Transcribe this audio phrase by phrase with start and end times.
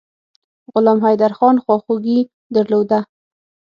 [0.71, 2.19] غلام حیدرخان خواخوږي
[2.55, 2.99] درلوده.